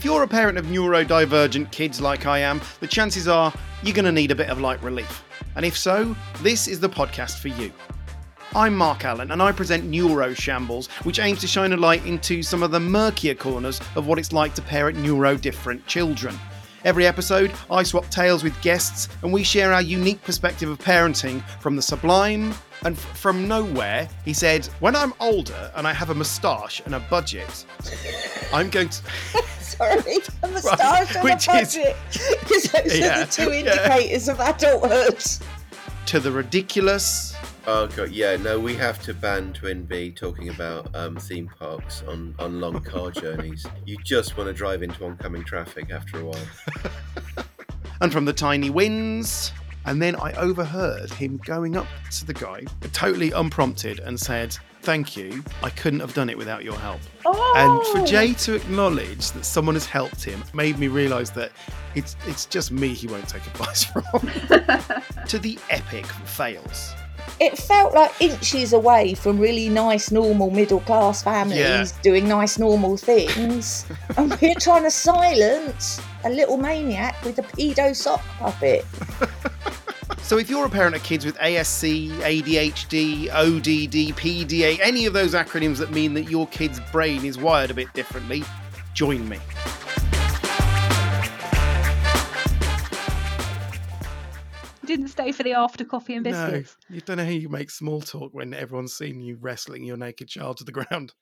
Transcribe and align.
If 0.00 0.06
you're 0.06 0.22
a 0.22 0.26
parent 0.26 0.56
of 0.56 0.64
neurodivergent 0.64 1.72
kids 1.72 2.00
like 2.00 2.24
I 2.24 2.38
am, 2.38 2.62
the 2.80 2.86
chances 2.86 3.28
are 3.28 3.52
you're 3.82 3.92
going 3.92 4.06
to 4.06 4.12
need 4.12 4.30
a 4.30 4.34
bit 4.34 4.48
of 4.48 4.58
light 4.58 4.82
relief. 4.82 5.22
And 5.56 5.62
if 5.62 5.76
so, 5.76 6.16
this 6.40 6.68
is 6.68 6.80
the 6.80 6.88
podcast 6.88 7.36
for 7.36 7.48
you. 7.48 7.70
I'm 8.56 8.74
Mark 8.74 9.04
Allen, 9.04 9.30
and 9.30 9.42
I 9.42 9.52
present 9.52 9.90
Neuroshambles, 9.90 10.88
which 11.04 11.18
aims 11.18 11.40
to 11.40 11.46
shine 11.46 11.74
a 11.74 11.76
light 11.76 12.06
into 12.06 12.42
some 12.42 12.62
of 12.62 12.70
the 12.70 12.80
murkier 12.80 13.34
corners 13.34 13.78
of 13.94 14.06
what 14.06 14.18
it's 14.18 14.32
like 14.32 14.54
to 14.54 14.62
parent 14.62 14.96
neuro-different 14.96 15.86
children. 15.86 16.34
Every 16.82 17.06
episode, 17.06 17.52
I 17.70 17.82
swap 17.82 18.08
tales 18.08 18.42
with 18.42 18.58
guests, 18.62 19.10
and 19.20 19.30
we 19.30 19.44
share 19.44 19.70
our 19.70 19.82
unique 19.82 20.22
perspective 20.22 20.70
of 20.70 20.78
parenting 20.78 21.46
from 21.60 21.76
the 21.76 21.82
sublime 21.82 22.54
and 22.86 22.96
f- 22.96 23.18
from 23.18 23.46
nowhere. 23.46 24.08
He 24.24 24.32
said, 24.32 24.64
"When 24.80 24.96
I'm 24.96 25.12
older 25.20 25.70
and 25.74 25.86
I 25.86 25.92
have 25.92 26.08
a 26.08 26.14
moustache 26.14 26.80
and 26.86 26.94
a 26.94 27.00
budget, 27.00 27.66
I'm 28.50 28.70
going 28.70 28.88
to." 28.88 29.02
Sorry, 29.80 30.18
a 30.42 30.48
moustache 30.48 31.14
and 31.16 31.24
which 31.24 31.48
a 31.48 31.56
is- 31.56 31.74
budget. 31.76 31.96
Because 32.12 32.64
those 32.64 32.98
Yeah, 32.98 33.22
are 33.22 33.24
the 33.24 33.32
two 33.32 33.50
yeah. 33.50 33.58
indicators 33.60 34.28
of 34.28 34.38
adulthood. 34.40 35.18
to 36.06 36.20
the 36.20 36.30
ridiculous. 36.30 37.34
Oh 37.66 37.86
god, 37.88 38.10
yeah, 38.10 38.36
no, 38.36 38.58
we 38.58 38.74
have 38.76 39.00
to 39.02 39.14
ban 39.14 39.52
Twin 39.52 39.84
B 39.84 40.10
talking 40.10 40.48
about 40.48 40.94
um, 40.96 41.16
theme 41.16 41.48
parks 41.58 42.02
on, 42.08 42.34
on 42.38 42.60
long 42.60 42.80
car 42.82 43.10
journeys. 43.22 43.66
You 43.86 43.96
just 44.04 44.36
want 44.36 44.48
to 44.48 44.52
drive 44.54 44.82
into 44.82 45.04
oncoming 45.04 45.44
traffic 45.44 45.90
after 45.90 46.20
a 46.20 46.24
while. 46.24 46.46
and 48.00 48.12
from 48.12 48.24
the 48.24 48.32
tiny 48.32 48.70
wins. 48.70 49.52
And 49.86 50.00
then 50.00 50.14
I 50.16 50.32
overheard 50.34 51.10
him 51.12 51.40
going 51.44 51.76
up 51.76 51.86
to 52.18 52.24
the 52.26 52.34
guy, 52.34 52.64
totally 52.92 53.30
unprompted, 53.32 54.00
and 54.00 54.18
said, 54.18 54.56
Thank 54.82 55.14
you. 55.14 55.44
I 55.62 55.68
couldn't 55.70 56.00
have 56.00 56.14
done 56.14 56.30
it 56.30 56.38
without 56.38 56.64
your 56.64 56.76
help. 56.76 57.00
Oh, 57.26 57.54
And 57.56 57.86
for 57.92 57.98
oh! 58.02 58.06
Jay 58.06 58.32
to 58.32 58.54
acknowledge 58.54 59.30
that 59.32 59.44
someone 59.44 59.74
has 59.74 59.84
helped 59.84 60.24
him 60.24 60.42
made 60.54 60.78
me 60.78 60.88
realise 60.88 61.28
that 61.30 61.52
it's 61.94 62.16
it's 62.26 62.46
just 62.46 62.70
me 62.72 62.94
he 62.94 63.06
won't 63.06 63.28
take 63.28 63.46
advice 63.52 63.84
from. 63.84 64.02
to 65.28 65.38
the 65.38 65.58
epic 65.68 66.06
fails. 66.06 66.92
it 67.38 67.58
felt 67.58 67.92
like 67.94 68.10
inches 68.22 68.72
away 68.72 69.12
from 69.14 69.38
really 69.38 69.68
nice, 69.68 70.10
normal 70.10 70.50
middle 70.50 70.80
class 70.80 71.22
families 71.22 71.58
Yeah. 71.58 71.84
doing 72.02 72.26
nice, 72.26 72.58
normal 72.58 72.96
things. 72.96 73.84
and 74.16 74.34
we're 74.40 74.54
trying 74.54 74.84
to 74.84 74.90
silence 74.90 76.00
a 76.24 76.30
little 76.30 76.56
maniac 76.56 77.22
with 77.22 77.38
a 77.38 77.42
pedo 77.42 77.94
sock 77.94 78.22
puppet. 78.38 78.86
So 80.30 80.38
if 80.38 80.48
you're 80.48 80.64
a 80.64 80.70
parent 80.70 80.94
of 80.94 81.02
kids 81.02 81.26
with 81.26 81.36
ASC, 81.38 82.08
ADHD, 82.08 83.30
ODD, 83.30 84.16
PDA, 84.16 84.78
any 84.80 85.04
of 85.06 85.12
those 85.12 85.34
acronyms 85.34 85.78
that 85.78 85.90
mean 85.90 86.14
that 86.14 86.30
your 86.30 86.46
kid's 86.46 86.78
brain 86.92 87.24
is 87.24 87.36
wired 87.36 87.72
a 87.72 87.74
bit 87.74 87.92
differently, 87.94 88.44
join 88.94 89.28
me. 89.28 89.38
Didn't 94.84 95.08
stay 95.08 95.32
for 95.32 95.42
the 95.42 95.54
after 95.54 95.84
coffee 95.84 96.14
and 96.14 96.24
No, 96.24 96.62
you 96.88 97.00
don't 97.00 97.16
know 97.16 97.24
how 97.24 97.30
you 97.30 97.48
make 97.48 97.68
small 97.68 98.00
talk 98.00 98.32
when 98.32 98.54
everyone's 98.54 98.94
seen 98.94 99.20
you 99.20 99.36
wrestling 99.40 99.82
your 99.82 99.96
naked 99.96 100.28
child 100.28 100.58
to 100.58 100.64
the 100.64 100.70
ground. 100.70 101.12